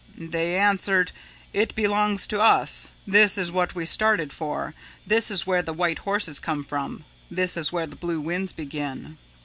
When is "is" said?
3.37-3.51, 5.29-5.45, 7.55-7.71